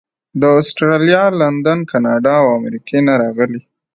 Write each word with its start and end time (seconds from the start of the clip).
د 0.41 0.43
اسټرالیا، 0.61 1.23
لندن، 1.41 1.79
کاناډا 1.91 2.35
او 2.43 2.49
امریکې 2.59 2.99
نه 3.07 3.13
راغلي. 3.21 3.61